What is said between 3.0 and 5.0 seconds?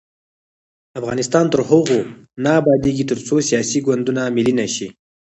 ترڅو سیاسي ګوندونه ملي نشي.